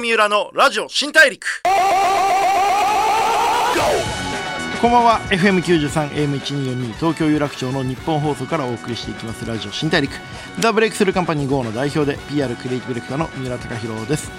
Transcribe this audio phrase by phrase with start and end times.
[0.00, 1.62] 三浦のラジオ新大陸。
[4.80, 5.20] こんばんは。
[5.28, 9.44] FM93 AM1242 東京有楽町の日本放送からお送りしていきます。
[9.44, 10.10] ラジオ新大陸。
[10.58, 14.30] ザ・ブレイクスルーカンパニー GO の代表で PR クリエイティブディレクターの三浦貴弘です。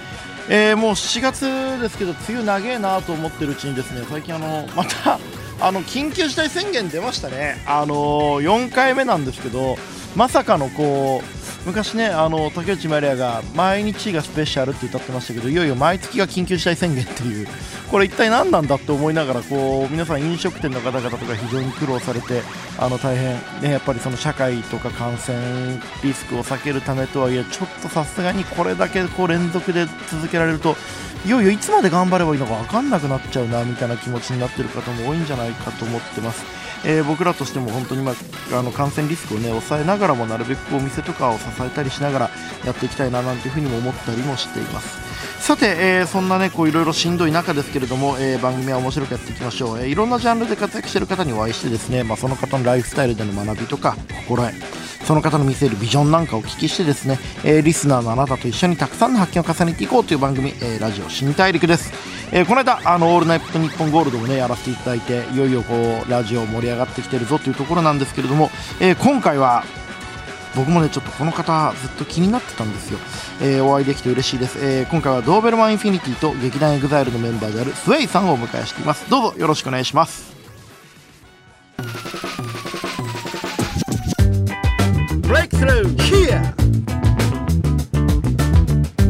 [0.48, 5.20] えー、もう7月ですけど梅雨長えなと思ってるうちにですね最近あのまた
[5.60, 7.62] あの緊急事態宣言出ましたね。
[7.68, 9.76] あのー、4回目なんですけど
[10.16, 17.46] まさかのこう昔ねあの竹内まりやが毎日がスペシャルって歌ってましたけどいよいよ毎月が緊急事態宣言っていう
[17.90, 22.42] これ一体何なんだって思いながらこう皆さん飲食店の方々とか非常に苦労されて
[22.78, 30.74] あの大変、ね、やっぱりその社会とか感染リスクを避けるためとはいえちょっとさすがにこれだけこう連続で続けられると
[31.24, 36.44] いよいよいつまで頑張ればいいのか分かんなくなっちゃうなみたいな気持ちになってる方も多いんじゃないかと思ってます。
[36.84, 42.30] えー、僕らとしても本当に、まあ、あの感染リスクを、ね、抑えながらもなるべくお店とかを支えたりしながら
[42.64, 45.12] やっていきたいななんていうふうにも思ったりもしています。
[45.40, 54.81] さて、えー、そんなねこういろいろしんどい中ですけれども、えー、番組は面白くやっていきましょう、えー、いろんなジャンルで活躍している方にお会いしてですね、まあ、その方のライフスタイルでの学びとか心得。
[55.04, 61.92] その方の見せるビジョンなんかをお聞きしてですね、えー、リスナーのあなたと一緒にたくさんの発見を重ねていこうという番組、えー、ラジオ新大陸です、
[62.32, 65.74] えー、この間あのオールナイトニッポンゴールドもねやらせていただいていよいよこ
[66.06, 69.64] うラジオ盛り上がってきてるぞというところなんですけれども、え今回は
[70.54, 72.98] 僕もねちょっとこの方ずっと気になってたんですよ、
[73.40, 79.08] えー、お会いできて嬉しいです、えー、今回は DOBERMAN INFINITY と劇団 EXILE のメンバーである SWAY さんをお迎えしています。
[79.10, 80.41] どうぞよろしくお願いします。
[85.32, 86.52] ブレイクスルー Here.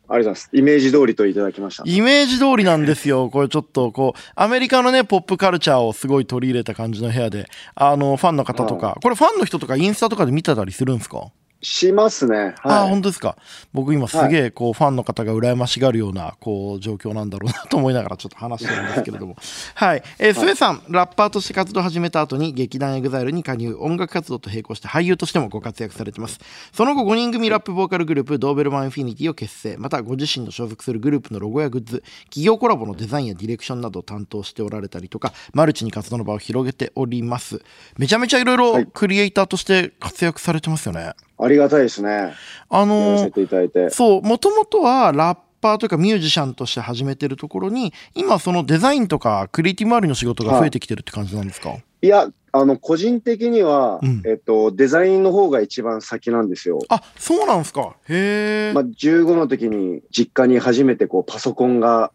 [0.10, 0.50] ありがとうございます。
[0.54, 1.84] イメージ通りといただきました。
[1.86, 3.30] イメージ通りなんですよ。
[3.30, 11.28] これちょっと、こう、アメリカのね、ポップカルチャーをすごい取り入れた感じの部屋で、あの、ファンの方とか、これファンの人とかインスタとかで見てたりするんですか？
[11.62, 12.38] しますね。
[12.38, 13.36] はい、ああ、本当ですか。
[13.74, 19.36] 僕今すげえ、こう、ファンの方が羨ましがるような、こう、状況なんだろうなと思いながらちょっと話してるんですけれども。
[19.76, 20.04] はい。
[20.20, 26.40] えー、 SWAY さん、ラッパーとして活動を始めた後に劇団 EXILE に加入、音楽活動と並行して俳優としてもご活躍されてます。
[26.74, 29.78] その後、5人組ラップボーカルグループ、 DOBERMAN INFINITY を結成。
[29.78, 37.62] また、ご自身の所属するグループのロゴやグッズ、企業コラボのデザインやディレクションなどを担当しておられたりとか、マルチに活動の場を広げております。
[37.98, 41.02] めちゃめちゃいろいろクリエイターとして活躍されてますよね。
[41.04, 42.34] はいありがたいですね。
[42.70, 56.80] あのー、そう、もともとはラッパーというかミュージシャンとして始めてるところに、今そのデザインとかクリエイティブ周りの仕事が増えてきてるって感じなんですか、はい、いや、あの、個人的には、うん、えっと、デザインの方が一番先なんですよ。
[56.90, 57.96] あ、そうなんですか。
[58.10, 58.74] へえ。
[58.74, 62.12] まあ、15の時に実家に初めてこうパソコンが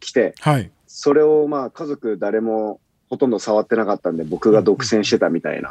[0.00, 0.70] 来て、うん、はい。
[0.86, 5.70] それをまあ家族誰もほとんど触ってなかったんで、僕が独占してたみたいな。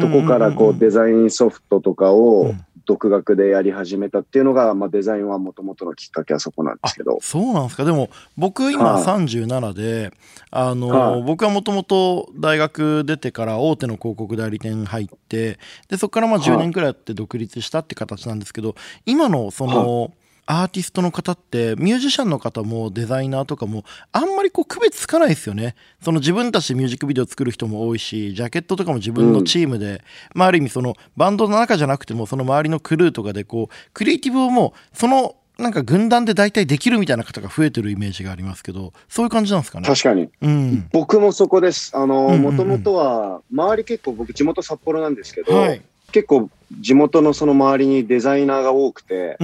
[0.00, 7.18] とこからこうデザインソフトとかを独学でやり始めたっていうのが、まあ、デザインはもともとのきっかけはそこなんですけど。
[7.20, 7.84] そうなんですか？
[7.84, 10.10] でも僕今37で、
[10.50, 15.58] あの、僕はもともと大学出てから大手の広告代理店入って、
[15.88, 18.74] で、そこからまあ10年くらいやって独立したって形なんですけど、
[19.04, 20.12] 今のその、
[20.50, 29.98] アーティストの方ってミュージシャンの方もデザイナーとかもあんまりこう区別つかないですよねその自分たちでミュージックビデオ作る人も多いしジャケットとかも自分のチームで、うん、
[30.32, 39.88] まあ、ある意味そのバンドの中じゃなくてもその周りのクルーとかでこうクリエイティブをもうそのなんか軍団で大体できるみたいな方が増えてるイメージがありますけど、そういう感じなんですかね？
[39.88, 40.28] 確かに。
[40.40, 41.90] うん、僕もそこです。
[41.96, 45.82] あの、もともとは、周り結構僕地元札幌なんですけど、はい、
[46.12, 46.50] 結構
[46.80, 49.36] 地元のその周りにデザイナーが多くて、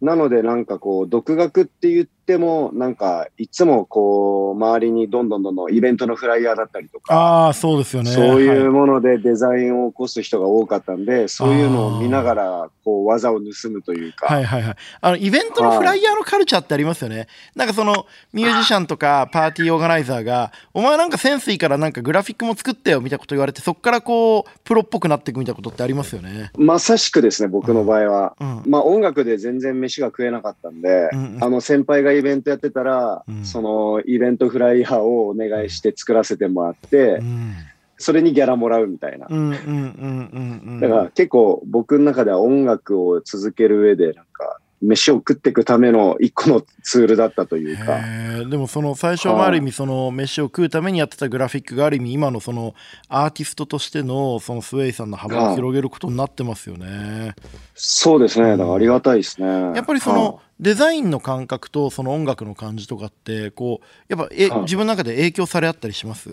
[0.00, 8.10] なのでなんかこう、独学って言っても、なんかいつもこう、周りにどんどんどんどんイベントのフライヤーだったりとか、ああ、そうですよね。
[8.10, 14.26] そういうものでデザインを起こす人が多かったんで、そういうのを見ながら、こう、技を盗むというか。
[14.26, 14.76] はいはいはい。
[15.00, 17.26] あの、イベントのフライヤーのカルチャーってありますよね。
[17.54, 26.50] なんかその、ミュージシャンとかパーティーオーガナイザーが、お前なんかセンスいいからなんかグラフィックも作ってよみたいなこと言われて、そこからこう、プロっぽくなっていくみたいなことってありますよね。
[26.56, 28.36] まさしくですね、僕の場合は。
[28.40, 37.54] うん、まあ音楽で全然飯が食えなかったんで、うんうん、あの先輩がイベントやってたら、うん、そのイベントフライヤーをお願いして作らせてもらって、うん、
[37.98, 39.26] それにギャラもらうみたいな。
[39.28, 48.00] だから結構僕の中では音楽を続ける上でなんか飯を食っていくための一個のツールだったというか。
[48.48, 52.74] でもその最初はある意味その飯を食うためにやってたグラフィックがある意味今のその
[53.08, 57.34] アーティストとしてのそのスウェイさんの幅を広げることになってますよね。
[57.74, 58.56] そうですね。
[58.56, 59.46] だからありがたいですね。
[59.46, 66.30] やっぱりそのデザインの感覚とその音楽の感じとかってこうやっぱえ自分の中で影響され合ったりします？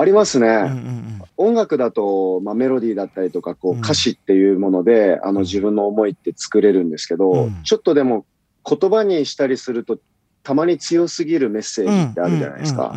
[0.00, 8.24] ありますね、うんうんうん、音楽だと、まあ、メロディーだったりとかこう歌詞っていうもので、うん、あの自分の思いって作れるんですけど、うん、ちょっとでも
[8.64, 9.98] 言葉にしたりすると
[10.44, 12.94] たまに強すぎるメッセージってあるじゃないですか。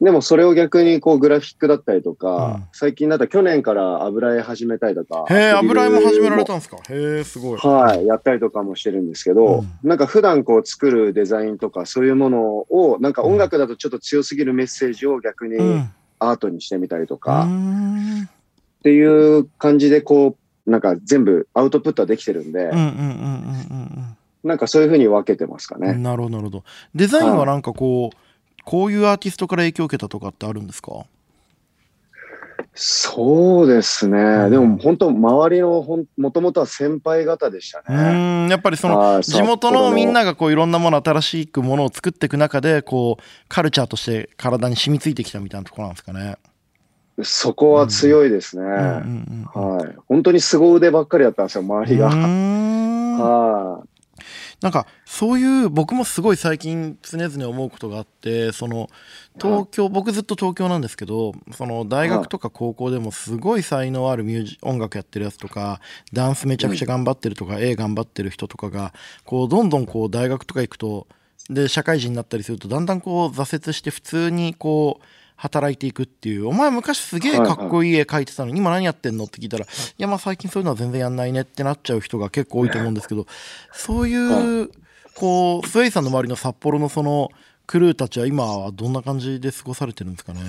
[0.00, 5.26] でもそれを逆にこうグラフィックだったりとか、うん、最近だったら去年から油絵始めたりとか。
[5.28, 6.78] へえ、油絵も始められたんですか？
[6.88, 7.58] へえ、すごい。
[7.58, 15.58] はい、やったりとかもしてるんですけど、うん、なんか普段こう作るデザインとかそういうものを、なんか音楽だとちょっと強すぎるメッセージを逆に
[16.18, 20.36] アートにしてみたりとか、っていう感じでこ
[20.66, 22.70] う、なんか全部アウトプットはできてるんで、
[24.44, 25.94] なんかそういうふうに分けてますかね。
[25.94, 26.64] なるほど、なるほど。
[26.94, 28.16] デザインはなんかこう、
[28.64, 31.06] こういうアーティストから影響を受けたとかってあるんですか？
[32.80, 37.84] そうですね、うん、でも本当、周りのほんもともとは先輩方でしたね。
[37.88, 37.92] う
[38.46, 46.36] んやっぱりその地元のみんながこういろんなもの、新しくものを作っていく中でこう、カルチャーとして体に染みついてきたみたいなところなんですかね。
[47.24, 48.64] そこは強いですね。
[48.64, 49.96] はい。
[50.06, 52.10] 本当に凄腕ばっかりだったんですよ、周りが。
[52.10, 53.87] はい。
[54.60, 58.90] なんかそういう僕もすごい最近常々思うことがあってその
[59.40, 65.80] 東京僕ずっと東京なんですけどその大学とか高校でもすごい才能あるミュージ音楽やってるやつとか
[66.12, 68.92] ダンスめちゃくちゃ頑張ってるとか絵頑張ってる人とかが
[69.24, 71.06] こうどんどんこう大学とか行くと
[71.48, 75.04] で社会人になったりするとだんだんこう挫折して普通にこう
[75.40, 76.48] 働いていくっていう。
[76.48, 79.24] お前昔すげえかっこいい絵描いてたのに今何やってんの？
[79.24, 79.68] って聞いたらい。
[79.96, 83.26] やまあ最近そういうのは全然やんないねってなっちゃう人が結構多いと思うんですけど
[83.72, 84.70] そういう
[85.14, 87.30] こうスウェイさんの周りの札幌のその
[87.66, 90.40] クルーたちは今はどんな感じで過ごされてるんですかね？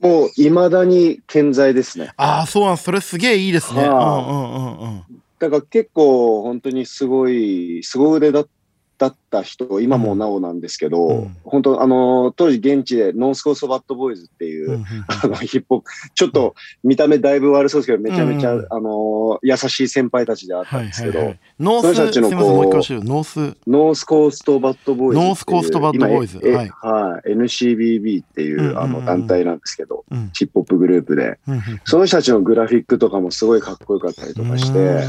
[0.00, 2.12] もういまだに健在ですね。
[2.16, 5.02] ああそうなんそれすげえいいですね、うんうんうんうん
[5.38, 8.48] だから結構本当にすごい凄腕だっ
[8.96, 26.38] だった人、今もなおなんですけど、うん、本当、あの、当時現地でノースコーストバットボーイズっていう、うん、あの、ヒップホップ、ちょっと見た目だいぶ悪そうですけど、めちゃめちゃ、うん、あの、優しい先輩たちであったんですけど、はいはいはい、 North、たちのこう North、North Coast Bad Boyz。North Coast Bad Boyz。
[26.38, 26.68] はい。
[26.68, 27.32] はい。
[27.32, 31.38] NCBB っていう、あの、団体なんですけど、ヒップホップグループで、
[31.84, 35.06] その人たちのグラフィックとかもすごいかっこよかったりとかして、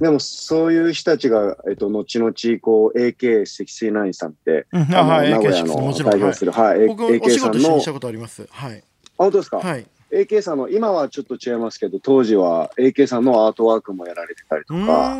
[0.00, 2.98] でもそういう人たちが、えっと、後々、こう、
[3.44, 7.80] AK69 さんって、うん、あはい、名古屋の代表する、はい、はい、僕、AK さんの。
[7.80, 8.48] したことあります。
[8.50, 8.82] はい。
[9.16, 9.58] 本当ですか？
[9.58, 9.86] はい。
[10.12, 15.16] AK さんの、今はちょっと違いますけど、当時は AK さんのアートワークもやられてたりとか、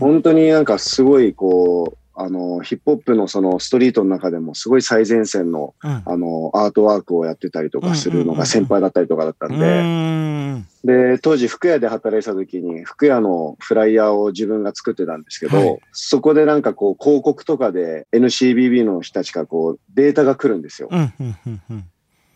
[0.00, 20.88] 本当になんかすごいこう、あの、ヒップホップのそのストリートの中でもすごい最前線の、うん、あの、アートワークをやってたりとかするのが先輩だったりとかだったんで、で、当時服屋で働いてた時に服屋のフライヤーを自分が作ってたんですけど、はい、そこでなんかこう広告とかで NCBB の人たちからこうデータが来るんですよ。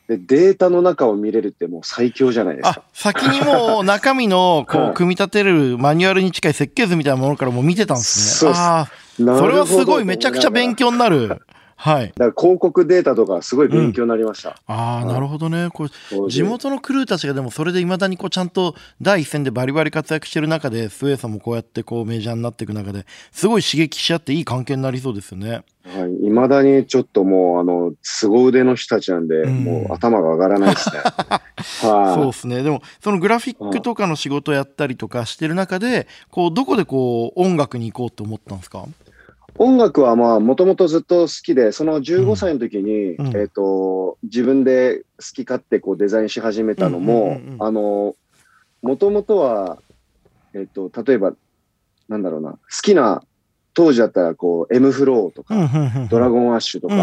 [0.08, 2.82] でデータの中を見れるってもう最強じゃないですか。
[2.92, 8.52] 先にもう中身のこう組み立てるマニュアルに近い設計図みたいなものからも見てたんですね。
[8.54, 9.01] ああ。
[9.16, 11.42] それはすごいめちゃくちゃ勉強になる。
[11.82, 12.06] はい。
[12.06, 14.50] だから広告データとかすごい勉強になりました。
[14.50, 15.68] うん、ああ、なるほどね。
[15.74, 25.64] こう地元のクルーたちがでもそれでいまだにこうちゃんと第一線でバリバリ活躍してる中で、スウェーさんもこうやってこうメジャーになっていく中で、すごい刺激し合っていい関係になりそうですよね。
[25.84, 26.26] はい。
[26.26, 31.00] いまだにちょっともう、あの、凄腕の人たちなんで、うん、もう頭が上がらないですね。
[31.82, 32.14] はい。
[32.14, 32.62] そうですね。
[32.62, 38.84] でも、そのグラフィックとかの仕事やったりとかしてる中で、こう、どこでこう、音楽に行こうと思ったんですか？
[39.58, 45.04] 音楽はまあ、もともとずっと好きで、その15歳の時に、うん、えっ、と、自分で好
[45.34, 48.14] き勝手こうデザインし始めたのも、あの、
[48.82, 49.78] もともとは、
[50.54, 51.34] えっ、ー、と、例えば、
[52.08, 53.22] なんだろうな、好きな、
[53.74, 55.54] 当時だったらこう、M フローとか、
[56.10, 56.94] ドラゴンアッシュとか、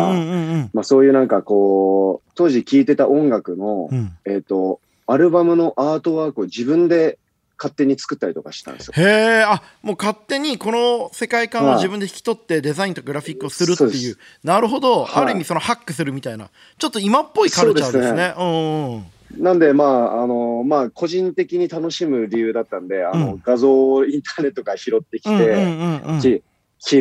[0.73, 7.17] まあそういうなんかこう、当時聴いてた音楽の、うん、えっ、と、アルバムのアートワークを自分で
[7.59, 8.93] 勝手に作ったりとかしたんですよ。
[8.95, 9.01] へ
[9.41, 18.33] え、あもう勝手にこの世界観を自分で引き取ってデザインとグラフィックをするっていう、なるほど、はい、ある意味そのハックするみたいな、ちょっと今っぽいカルチャーですね。
[18.37, 26.41] うん、なんで、まあ、あの、まあ、個人的に楽しむ理由だったんで、あの、うん、画像をインターネットから拾ってきて、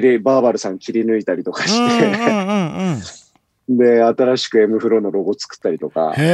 [0.00, 3.27] り、バーバルさん切り抜いたりとかして、
[3.68, 6.30] で、新しく M フローのロゴ作ったりとか、そんな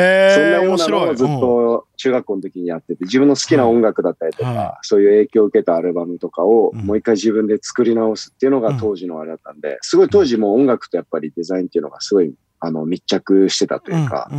[0.62, 14.31] ようなのをずっと中学校の時にやってて、自分の好きな音楽だったりとか、はい、そういう影響を受けたアルバムとかをもう一回自分で作り直すっていうのが当時のあれだったんで、すごい当時も音楽とやっぱりデザインっていうのがすごいあの密着してたというか、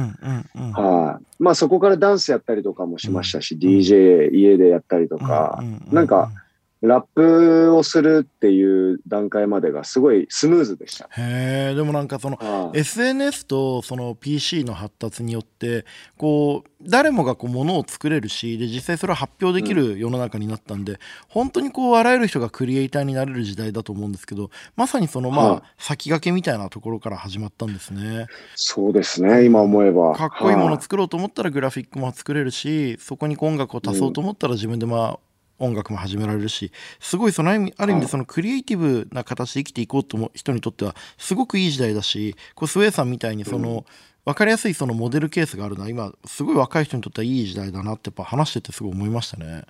[0.73, 1.43] はい。
[1.43, 5.61] まあそこからダンスやったりとかもしましたし、DJ 家でやったりとか、
[5.91, 6.31] なんか、
[6.81, 11.05] ラップをするっていう段階までがすごいスムーズでした。
[11.11, 15.85] へえ、でもなんかその SNS とその PC の発達によって
[16.17, 28.27] こう誰もがこうものを作れるしで実際それを発表できる世の中になったんで、うん、本当にこうあらゆる人がクリエイターになれる時代だと思うんですけどまさにそのまあ先駆けみたいなところから始まったんですね。
[28.55, 30.13] そうですね今思えば。
[30.13, 35.19] かっこいいものを作ろうと思ったらグラフィックも作れるしそこに音楽を足そうと思ったら自分でまあ
[35.59, 43.85] 音楽も始められるしすごいそのある意味でそのクリエイティブな形で生きていこうと思う人にとってはすごくいい時代だしこうスウェーさんみたいにその、
[44.25, 49.63] 分かりやすいそのモデルケースがあるのは今すごい若い人にとってはいい時代だなってやっぱ話しててすごい思いましたね。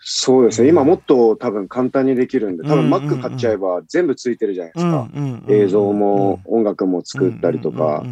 [0.00, 5.08] そうですね、今もっと多分簡単にできるんで、多分 Mac 買っちゃえば全部ついてるじゃないですか。
[5.48, 8.04] 映像も音楽も作ったりとか、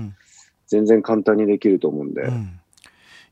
[0.66, 2.22] 全然簡単にできると思うんで。
[2.22, 2.55] うん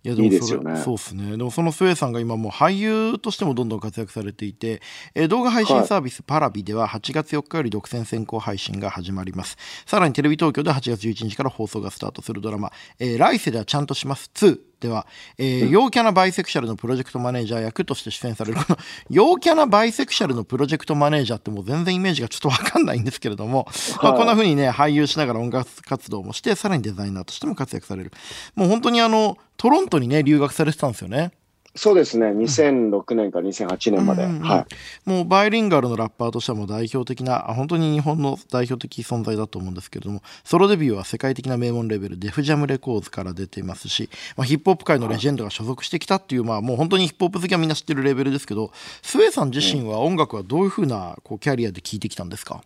[0.05, 0.77] いやでもそいいですよね。
[0.77, 1.37] そうですね。
[1.37, 4.83] でもそのスウェイさんが今もう俳優としてもどんどん活躍されていて、
[5.15, 9.57] えー、動画配信サービスパラビでは8月4日より独占先行配信が始まります
[9.87, 12.71] さらにテレビ東京で8月11日から放送がスタートするドラマ
[13.01, 15.07] 「えー、来世ではちゃんとします2」では、
[15.39, 18.77] えー、陽キャなバイセクシャルのプロジェクトマネージャー役として出演されるこの
[19.09, 23.67] 陽キャなバイセクシャルのプロジェクトマネージャーってもう全然イメージがちょっと分かんないんですけれども、
[24.03, 28.13] まあ、こんな風にね俳優しながら音楽活動もしてさらにデザイナーとしても活躍される。
[28.55, 31.33] もう本当にあのトロントにね留学されてたんですよね。
[31.77, 34.67] そうですね、2006年から2008年まで、うんうんうん、は
[35.07, 48.71] い、もうバイリンガルのラッパーとしてはもう代表的な、本当に日本の代表的存在だと思うんですけれども、ソロデビューは世界的な名門レベル、デフジャムレコーズから出ていますし、まあ、ヒップホップ界のレジェンドが所属してきたっていう、まあ、もう本当にヒップホップ好きはみんな知ってるレベルですけど、
[49.03, 52.61] スウェイさん自身は音楽はどういうふうなこうキャリアで聴いてきたんですか？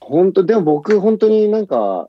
[0.00, 2.08] 本当、でも僕、本当になんか、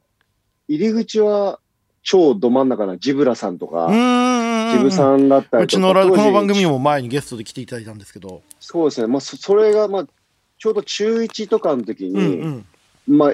[0.67, 1.60] 入り口は
[2.03, 3.88] 超ど真ん中なジブラさんとか、
[4.72, 8.42] ジブさんだったりうちのこの番組も前にゲストで来ていただいたんですけど。
[8.60, 9.08] そうですね。
[9.08, 10.08] まあ、それが、まあ、
[10.58, 12.66] ちょうど中1とかの時に、うん
[13.08, 13.34] うん、まあ、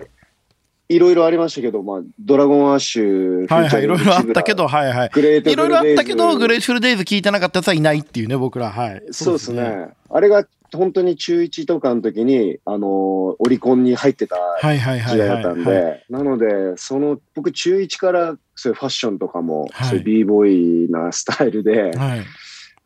[0.89, 5.09] いろいろありましたけど、まあ、ドラゴンアッシュ、はいはい、いろいろあったけど、はいはい。
[5.09, 9.03] グレートいろいろあったけど、グレートフルデイズ聞いてなかったやつはいないっていうね、僕ら、はい。
[9.11, 9.63] そうですね。
[9.63, 9.89] すね。
[10.09, 22.25] あれが本当に中1とかの時に、あのー、オリコンに入ってた時代だったんで、なので、その、僕中1からそういうファッションとかも、はい、そういう b ボーイなスタイルで、はい、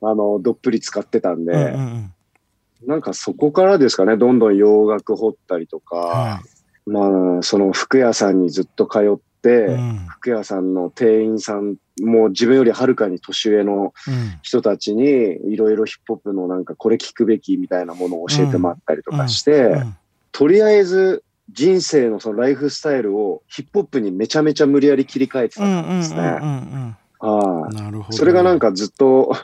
[0.01, 2.13] あの、どっぷり使ってたんで、うんうん
[2.81, 2.88] うん。
[2.88, 6.50] なんかそこからですかね、どんどん洋楽掘ったりとか、はい、
[6.91, 13.93] まあ、その服屋さんにずっと通って、うん、服屋さんの店員さん、もう自分よりはるかに年上の
[14.41, 15.03] 人たちに、
[15.51, 19.83] いろいろヒップホップのなんかこれ聞くべきみたいなものを教えてもらったりとかして、
[20.31, 26.98] とりあえず人生のそのライフスタイルをヒップホップにめちゃめちゃ無理やり切り替えてたんですね。
[28.10, 29.36] それがなんかずっと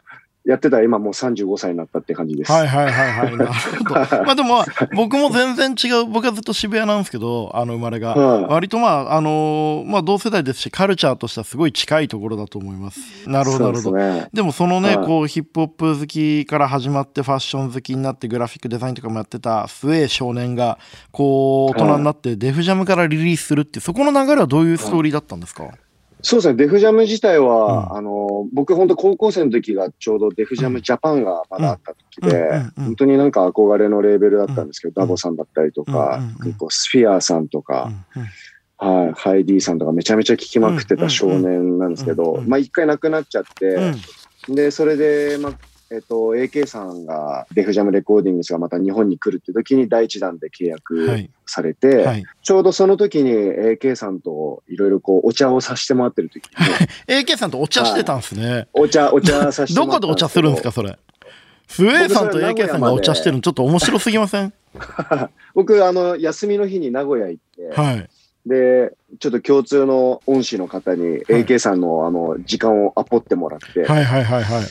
[0.47, 2.51] やってた今もう35歳になったって感じです。
[2.53, 3.37] はいはいはいはい。
[3.37, 4.23] なるほど。
[4.23, 4.63] まあでも、
[4.95, 8.15] 僕も全然違う、僕はずっと渋谷なんですけど、あの生まれが。
[8.15, 13.27] はい、割とまあ、あのー、まあ同世代ですし、カルチャーとしてはすごい近いところだと思います。
[13.27, 13.97] なるほどなるほど。
[13.97, 20.79] ででもそのね、はい、こうヒップホップ好きから始まってファッション好きになってグラフィックデザインとかもやってたスウェー少年が、
[21.11, 25.73] こう大人になってデフジャムからリリースするってそこの流れはどういうストーリーだったんですか、はい
[26.27, 37.93] そうですね、デフジャム自体は、うん、あの、僕本当高校生の時がちょうどデフジャムジャパンがまだあった時で、本当になんか憧れのレーベルだったんですけど、ダボさんだったりとか、結構スフィアさんとか、
[38.77, 43.93] はい、ハイディさんとかめちゃめちゃ聴きまくってた少年なんですけど、まあ一回亡くなっちゃって、
[44.49, 45.53] で、それで、まあ、
[45.89, 52.05] えっと、AK さんがデフジャムレコーディングスがまた日本に来るって時に第一弾で契約されて、はい。
[52.05, 56.51] はい、ちょうどその時に AK さんといろいろこうお茶をさせてもらってる時に、
[57.25, 58.67] AK さんとお茶してたんですね。
[58.73, 59.93] お茶、お茶させてもらど。
[59.93, 60.97] こでお茶するんですか、それ？
[61.67, 64.53] スウェーさんと AK さんがお茶してるのちょっと面白すぎません？
[65.53, 68.09] 僕、あの、休みの日に名古屋行って、はい、
[68.45, 74.63] で、ちょっと共通の恩師の方に AK さんのあの時間をアポってもらって、はいはいはいはい。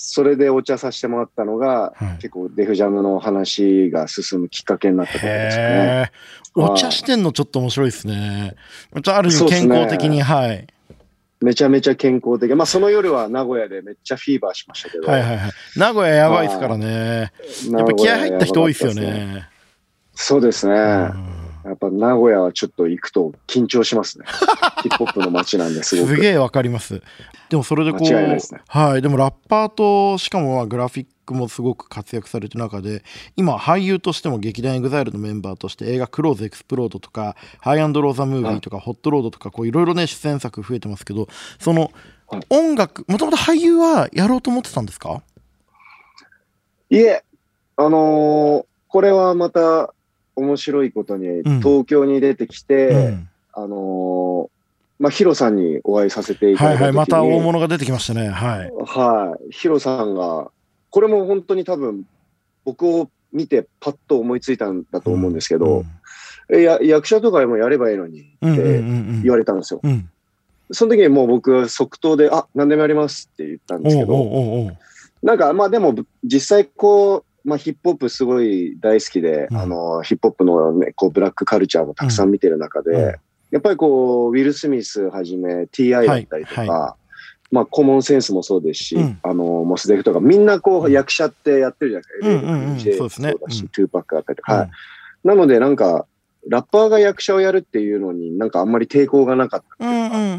[0.00, 6.12] それでお茶させてもらったのが、はい、結構デフジャムの話が進むきっかけになったところですね。
[6.54, 8.56] お茶してんのちょっと面白いですね。
[8.92, 10.66] ある意味健康的に、ね、はい。
[11.40, 12.54] めちゃめちゃ健康的。
[12.54, 15.06] まあその夜は名古屋でめっちゃフィーバーしましたけど。
[15.06, 15.50] はいはいはい。
[15.76, 17.32] 名古屋やばいですからね。
[17.70, 19.48] やっぱ気合入った人多いですよね。
[20.14, 20.74] そうですね。
[21.64, 24.24] やっぱ名古屋はちょっと行くと緊張しますね。
[24.82, 26.14] ヒップホップの街なんですごく。
[26.14, 27.02] すげえわかります。
[27.50, 28.38] でもそれでこう、ね、
[28.68, 29.02] はい。
[29.02, 33.02] でもラッパーと、しかもまあグラフィックもすごく活躍されてる中で、
[33.36, 41.90] 今俳優としても劇団 EXILE のメンバーとして映画クローズ EXPLODE とか、 HiGH&LOW THE MOVIE とか、ホットロードとか、こういろいろね、出演作増えてますけど、その
[42.48, 45.22] 音楽、もともと俳優はやろうと思ってたんですか？
[46.88, 47.24] いえ、
[47.76, 49.92] あのー、これはまた
[50.40, 54.48] 面白いことに、東京に出てきて、うん、あのー、
[54.98, 58.28] まあ、 HIRO さんにお会いさせていただいたはいはい、また大物が出てきましたね。
[58.28, 58.70] はい。
[58.84, 59.52] はい。
[59.52, 60.50] ヒロさんが、
[60.90, 62.04] これも本当に多分、
[62.64, 65.84] 僕を見てパッと思いついたんだと思うんですけど、
[66.50, 68.82] うん、えや役者とかもやればいいのにって
[69.22, 69.80] 言われたんですよ。
[70.72, 74.76] その時にもう僕即答で、あ、何でもやりますって言ったんですけど、
[75.22, 75.94] なんかまあでも
[76.24, 83.14] 実際こう、まあ、ヒップホップすごい大好きで、うん、あの、ヒップホップのね、こう、ブラックカルチャーもたくさん見てる中で、うん、
[83.50, 92.96] やっぱりこう、ウィル・スミスはじめ TI だったりとか、はいはい、まあ、コモンセンスもそうですし、うん、あの、モスデフとか、みんなこう、役者ってやってるじゃないですか。
[92.96, 93.34] そうですね。
[93.72, 94.52] 2Pac だったりとか。
[94.54, 94.70] はい。
[95.24, 96.06] なので、なんか、
[96.48, 100.38] ラッパーが役者をやるっていうのになんかあんまり抵抗がなかったっていうのがあっ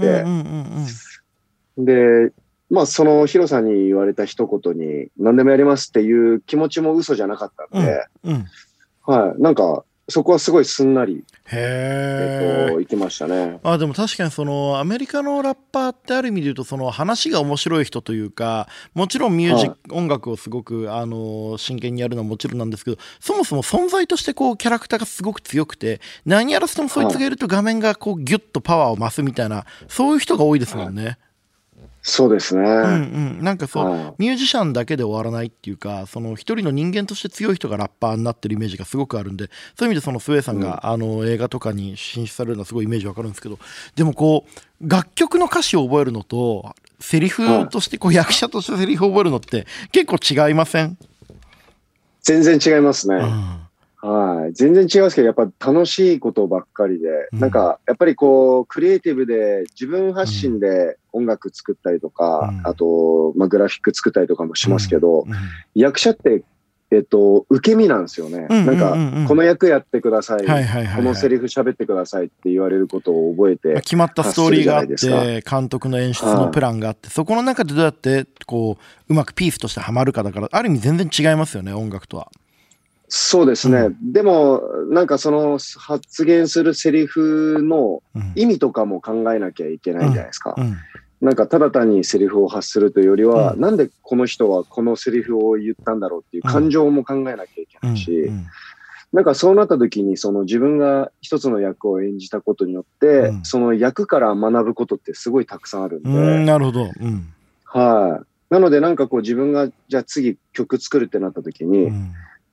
[1.78, 1.84] て、
[2.28, 2.34] で、
[2.72, 8.46] まあ、その HIRO さんに言われた一言に、何でもやりますっていう気持ちも嘘じゃなかったんで、うんうん、
[9.06, 9.42] はい。
[9.42, 13.60] なんか、そこはすごいすんなり、へえっと、行きましたね。
[13.64, 31.06] あでも確かにそのアメリカのラッパーってある意味で言うとその話が面白い人というかもちろんミュージック、はい、音楽をすごくあの真剣にやるのはもちろんなんですけどそもそも存在としてこうキャラクターがすごく強くて何やらせてもそいつがいると画面がこうギュッとパワーを増すみたいなそういう人が多いですもんね。
[31.06, 31.18] はい
[32.04, 32.64] そうですね。
[32.64, 32.68] うん
[33.38, 33.44] うん。
[33.44, 43.60] なんかそう、はい、ミュージシャンだけで終わらないっていうか、その一人の人間として強い人がラッパーになってるイメージがすごくあるんで、そういう意味でそのスウェイさんが、うん、あの映画とかに進出されるのはすごいイメージわかるんですけど、
[43.96, 50.98] でもこう、楽曲の歌詞を覚えるのと、セリフとしてこう、役者としてセリフを覚えるのって結構違いません？
[52.24, 53.16] 全然違いますね。
[53.16, 53.60] うん
[54.02, 54.54] はい。
[54.54, 65.34] 全然違うんですけど、やっぱ楽しいことばっかりで、うん、なんか、やっぱりこう、クリエイティブで自分発信で音楽作ったりとか、うん、あと、まあ、グラフィック作ったりとかもしますけど、うん、
[65.76, 66.44] 役者って、
[66.94, 68.48] えっと、受け身なんですよね。
[68.50, 70.40] なんか、この役やってください。
[70.46, 73.76] このセリフ喋ってくださいって言われることを覚えて。
[73.76, 82.30] 決まったストーリーがあって、監督の演出のプランがあって、そこの中でどうやって、こう、うまくピースとしてはまるかだから、ある意味全然違いますよね、音楽とは。
[83.14, 83.78] そうですね。
[83.78, 88.02] うん、でも、なんかその発言するセリフの
[88.36, 90.56] 意味とかも考えなきゃいけないじゃないですか。
[90.58, 90.64] うん。
[90.64, 90.78] うん、
[91.20, 98.32] なんかただ単にセリフを発するというよりは、なんでこの人はこのセリフを言ったんだろうっていう感情も考えなきゃいけないし、
[99.12, 106.10] なんかそうなった時にその自分が一つの役を演じたことによって、その役から学ぶことってすごいたくさんあるんで。
[106.46, 106.90] なるほど。
[107.66, 111.92] はい、なのでなんかこう自分がじゃあ次曲作るってなった時に、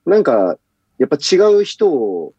[0.09, 0.57] なんか、
[0.97, 2.33] やっぱ違う人を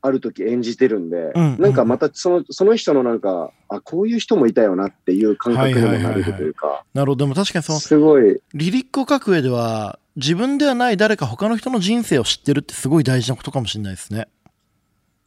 [0.00, 6.84] ある時演じてるんで、うんうん、なんかまたそのその人のなんか、あ、こういう人もいたよなっていう感覚にもなれるというか。
[6.92, 7.24] なるほど。
[7.24, 8.40] でも確かにその、すごい。
[8.52, 14.28] リリックを書く上では、自分ではない誰か他の人の人生を知ってるってすごい大事なことかもしれないですね。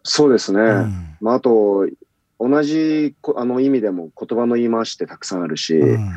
[0.04, 0.60] そうですね。
[0.62, 1.86] うん、まあ、あと、
[2.40, 6.12] 同じあの意味でも言葉の言い回しってたくさんあるし、うん、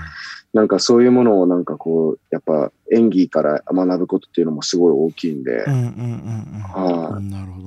[0.53, 5.65] なんかそういうものをなんかこう、やっぱ演技から学ぶことっていうのもすごい大きいんで、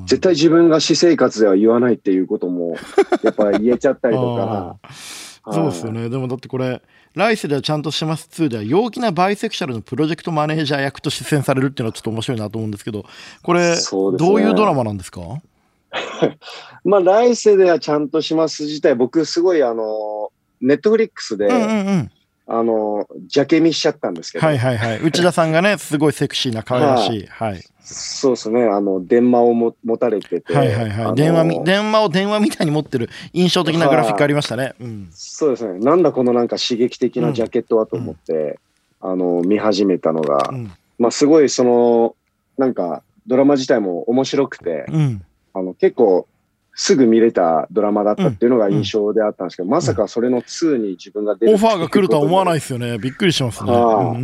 [0.05, 2.75] 絶対自分が私生活では言わないっていうことも、
[3.23, 4.77] やっぱ言えちゃったりとか。
[5.51, 6.09] そうですよね。
[6.09, 6.81] でもだってこれ、
[7.15, 8.29] 来世ではちゃんとします。
[8.31, 13.05] 2では陽気なバイセクシャルのプロジェクトマネージャー役と出演されるっていうのはちょっと面白いなと思うんですけど、
[13.43, 13.77] これ、ね、
[14.17, 15.21] どういうドラマなんですか？
[16.83, 22.11] まあ来世ではちゃんとします自体、僕すごいあの、ネットフリックスで、うんうんうん
[22.45, 24.45] あの、ジャケ見しちゃったんですけど。
[24.45, 24.99] はいはいはい。
[24.99, 27.27] 内田さんがね、すごいセクシーな可愛らしい。
[27.27, 27.63] はい。
[27.83, 28.63] そうですね。
[28.63, 30.53] あの、電話をも持たれてて。
[30.53, 31.15] はいはいはい。
[31.15, 34.73] 電話み、電話を電話みたいに持ってる印象的なグラフィックありましたね。
[34.81, 35.79] うん、そうですね。
[35.79, 38.59] なんだこのなんか刺激的なジャケットはと思って、
[39.01, 42.15] うん、あの、見始めたのが、うん、まあすごいその、
[42.57, 44.85] なんか、ドラマ自体も面白くて、
[45.53, 46.27] あの、結構、
[46.75, 52.97] すぐ見れたドラマだったっていうのが印象であったんですけど、うん、まさかそれの2に自分が出るオファーが来るとは思わないですよね。
[52.97, 53.71] びっくりしますね。
[53.71, 54.15] あ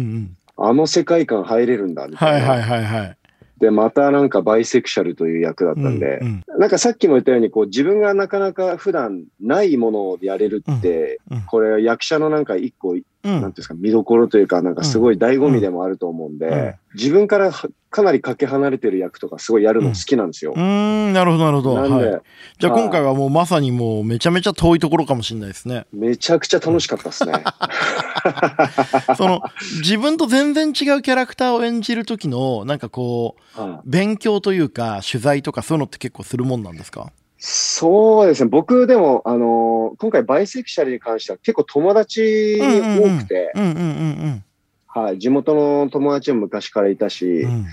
[0.61, 2.49] あの世界観入れるんだみたいな。
[2.49, 3.17] はいはいはいはい。
[3.59, 20.53] で、またなんかバイセクシャルという役だったんで、うんうん、なんかさっきも言ったように、こう自分がなかなか普段ないものをやれるって、うんうん、これ役者のなんか一個うん、なんですか、見どころというか、なんかすごい醍醐味でもあると思うんで、うんうん、自分からかなりかけ離れてる役とかすごいやるの好きなんですよ。
[20.55, 21.75] うん、なるほど、なるほど。
[21.75, 22.21] なんで、はい、
[22.59, 25.85] じゃあ今回はもうまさにもうめちゃめちゃ遠いところかもしれないですね。
[25.91, 27.33] めちゃくちゃ楽しかったですね。
[29.17, 29.41] その、
[29.81, 37.11] 自分と全然違うキャラクターを演じる時の、なんかこう、勉強というか、取材とかそういうのって結構するもんなんですか？
[37.39, 38.49] そうですね。
[38.49, 43.53] 僕でも、あのー、今回バイセクシャルに関しては結構友達多くて、
[44.87, 47.65] はい、地元の友達も昔からいたし、うん、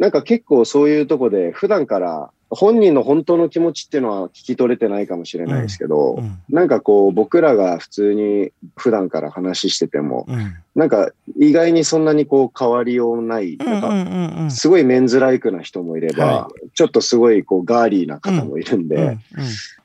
[0.00, 6.24] なんか結構そういうとこで普段から本人の本当の気持ちっていうのは聞き取れてないかもしれないですけど、うん。
[6.24, 19.18] うん、なんかこう僕らが普通に普段から話してても、うん、なんか意外にそんなにこう変わりようない、なんかすごいメンズライクな人もいれば、はい、ちょっとすごいこうガーリーな方もいるんで、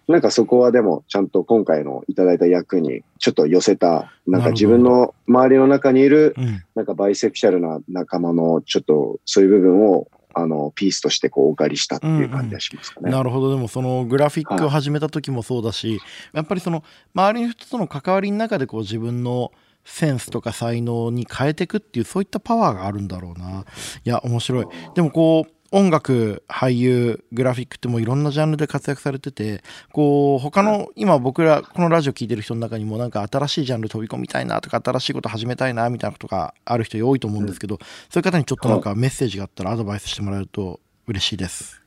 [0.08, 6.36] なんかそこはでもちゃんと今回のいただいた役にちょっと寄せた、なんか自分の周りの中にいる、
[6.74, 13.50] なんかバイセクシャルな仲間のちょっとそういう部分をあのピースとしてこうお借りしたっていう感じがしますかね、うんうん、なるほど。
[13.52, 16.00] でもそのグラフィックを始めた時もそうだし、はい、
[16.34, 19.52] やっぱりその周りの人との関わりの中でこう自分の
[19.86, 23.66] センスとか才能に変えていくっていうそういったパワーがあるんだろうな。
[24.06, 24.68] いや面白い。
[24.94, 37.78] でもこう音楽、俳優、グラフィックってもういろんなジャンルで活躍されてて、こう、他の、今僕ら、このラジオ聴いてる人の中にもなんか新しいジャンル飛び込みたいなとか、新しいこと始めたいなみたいなことがある人多いと思うんですけど、
[38.10, 41.82] そういう方にちょっとなんかメッセージがあったらアドバイスしてもらえると嬉しいです。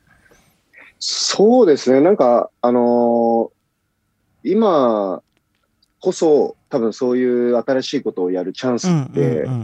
[0.99, 1.99] そうですね。
[1.99, 5.21] なんか、あのー、今
[5.99, 9.19] こそ、多分そういう新しいことをやるチャンスって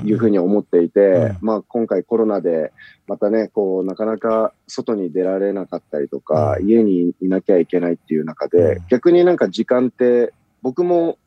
[0.05, 2.71] いうふうに思っていて、まあ今回コロナで
[3.07, 11.17] またね、こうなかなか外に出られなかったりとか、うん、家にいなきゃいけないっていう中で、うん、逆になんか時間って僕も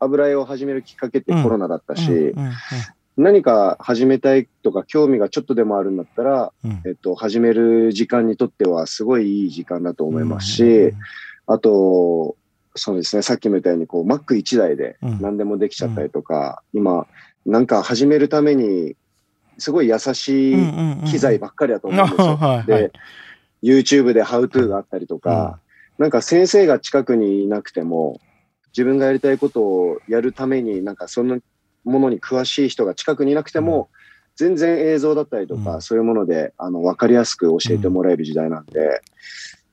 [0.00, 2.34] 油絵を始めるきっかけってコロナだったし、
[3.16, 6.52] 何か始めたいとか興味がちょっとでもあるんだったら、
[6.84, 10.92] えっと、始める時間にとってはすごいいい時間だと思いますし、
[11.46, 12.34] あと、
[12.78, 17.06] そうですね、さっきも言ったように、こう、Mac1 台で何でもできちゃったりとか、うん、今、
[17.44, 18.96] なんか始めるために、
[19.58, 20.56] すごい優しい
[21.06, 22.38] 機材ばっかりだと思うんですよ。
[22.66, 22.92] で、
[23.62, 25.58] YouTube で How to があったりとか、
[25.98, 28.20] うん、なんか先生が近くにいなくても、
[28.68, 31.40] 自分がやりたいことをやるために、なんかその
[31.84, 33.88] ものに詳しい人が近くにいなくても、
[34.36, 39.02] 全然映像だったりとか、そういうもので、あの、わかりやすく教えてもらえる時代なんで、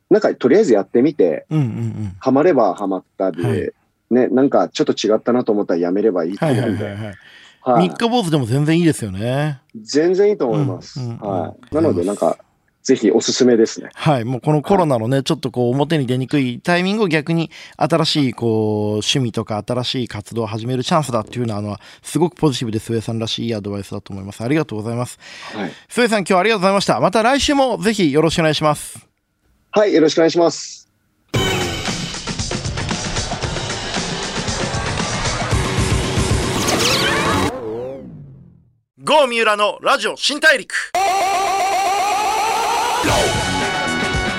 [0.10, 3.74] なんかとりあえずやってみて、うんハマればハマったで、はい、
[4.12, 6.96] ね、なんかちょっと違ったなと思ったらやめればいいと思うんで。
[7.66, 9.60] 三日坊主でも全然いいですよね。
[9.76, 11.00] 全然いいと思います。
[11.00, 11.76] うんうんうん、はい。
[11.76, 12.38] なので、なんか、
[12.84, 13.90] ぜひおすすめですね。
[13.96, 14.26] はい。
[14.26, 24.44] もうこのコロナのね、ちょっとこう表に出にくいタイミングを逆に新しいこう趣味とか新しい活動を始めるチャンスだっていうのは、あの、すごくポジティブでスウェさんらしいいいアドバイスだと思います。
[24.44, 25.18] ありがとうございます。
[25.56, 25.72] はい。
[25.90, 27.00] スウェさん今日はありがとうございました。
[27.00, 29.15] また来週もぜひよろしくお願いします。
[29.78, 30.90] はい、よろしくお願いします。
[39.04, 40.74] 郷三浦のラジオ新大陸。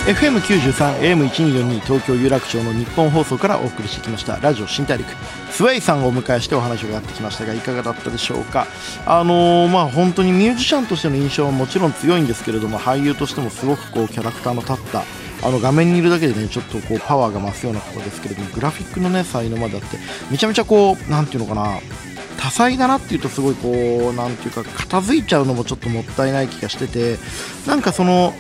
[0.07, 4.38] FM93、AM1242 東京有楽町の日本放送からお送りしてきました。
[4.38, 5.07] ラジオ新大陸。
[5.51, 8.66] スウェイさんをお迎えしてお話を伺ってきましたがいかがだったでしょうか？
[9.05, 15.03] あのー、まあ本当にミュージシャンとしての印象はもちろん強いんですけれども俳優としてもすごくこうキャラクターの立った
[15.42, 19.99] あの画面にいるだけでねちょっとこうパワーが増すようなことですけれどもグラフィックのね才能まであって
[20.31, 21.79] めちゃめちゃこう何ていうのかな
[22.38, 27.16] 多彩だなっていうとすごいこう何ていうか片付いちゃうのもちょっともったいない気がしてて
[27.66, 28.33] なんかその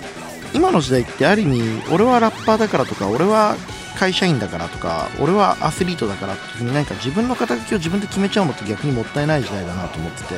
[0.54, 3.56] 今の時代ってある意味俺はラッパーだからとか俺は
[3.96, 10.34] 会社員だからとか俺はアスリートだからっていうになんか自分の肩書きを自分で決めちゃうのって逆にもったいない時代だなと思ってて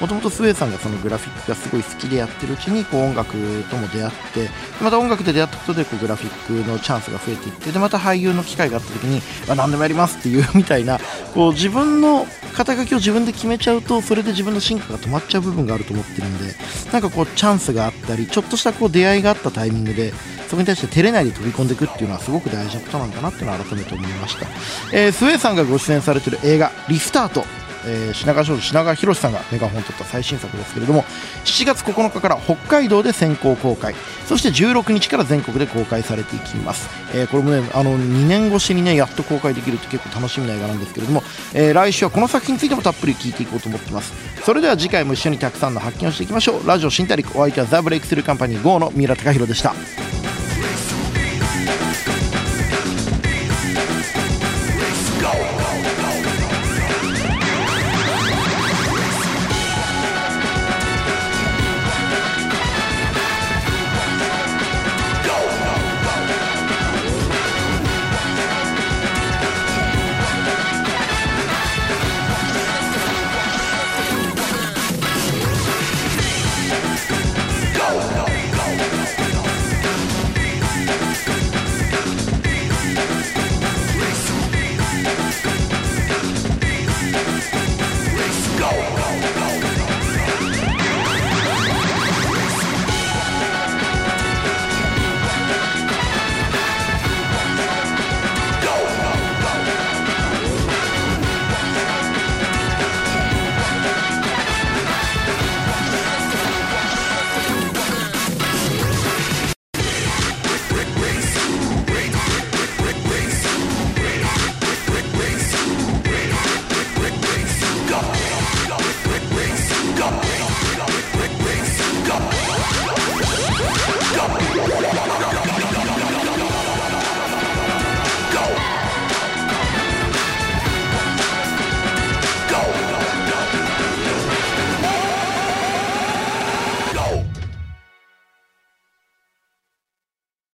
[0.00, 3.32] もともとスウェーさんがそのグラフィックがすごい好きでやってるうちにこう音楽
[3.70, 4.50] とも出会って
[4.82, 10.98] また音楽で出会ったことでこうグラフィックのチャンスが増えていってでまた俳優の機会があった時に、まあ、何でもやりますっていうみたいな
[11.34, 16.54] こう自分の肩書きを自分で決めちゃうとそれで自分の進化が止まっちゃう部分があると思ってるんで
[16.92, 20.12] なんかこうチャンスがあったりちょっとしたこう出会いがあったタイミングで
[20.52, 24.46] そこに対して照れないで飛び込んでいくっていうのはすごく大事なことなんだなっていうのを改めて思いました、
[24.92, 27.44] えー、スウェーさんがご出演されてる映画「リスタート」
[27.84, 31.02] えー、品川庄司品川博さんがメガホンを取った最新作ですけれども
[31.44, 33.94] 7月9日から北海道で先行公開。
[34.26, 44.14] そして16日から全国で公開されていきます、えー、これもねあの2年越しにねやっと公開できるって結構楽しみな映画なんですけれども、えー、来週はこの作品についてもたっぷり聞いていこうと思っています。
[44.44, 46.66] それでは次回も一緒にたくさんの発見をしていきましょう。
[46.66, 49.74] ラジオ新大陸お相手はザ・ブレイクスルーカンパニー GO の三浦貴大でした。